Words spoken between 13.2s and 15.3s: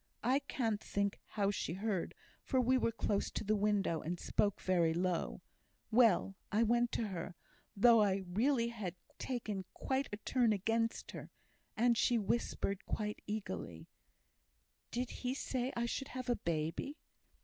eagerly, 'Did